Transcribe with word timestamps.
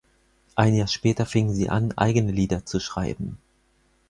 Ein 0.55 0.73
Jahr 0.73 0.87
später 0.87 1.27
fingen 1.27 1.53
sie 1.53 1.69
an 1.69 1.95
eigene 1.95 2.31
Lieder 2.31 2.65
zu 2.65 2.79
schreiben. 2.79 3.37